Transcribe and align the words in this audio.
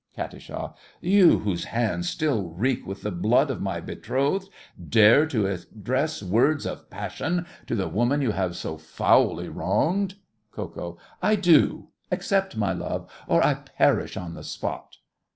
KAT. 0.15 0.49
You, 0.99 1.37
whose 1.41 1.65
hands 1.65 2.09
still 2.09 2.49
reek 2.49 2.87
with 2.87 3.03
the 3.03 3.11
blood 3.11 3.51
of 3.51 3.61
my 3.61 3.79
betrothed, 3.79 4.49
dare 4.89 5.27
to 5.27 5.45
address 5.45 6.23
words 6.23 6.65
of 6.65 6.89
passion 6.89 7.45
to 7.67 7.75
the 7.75 7.87
woman 7.87 8.19
you 8.19 8.31
have 8.31 8.55
so 8.55 8.79
foully 8.79 9.47
wronged! 9.47 10.15
KO. 10.53 10.97
I 11.21 11.35
do—accept 11.35 12.57
my 12.57 12.73
love, 12.73 13.11
or 13.27 13.43
I 13.45 13.53
perish 13.53 14.17
on 14.17 14.33
the 14.33 14.43
spot! 14.43 14.97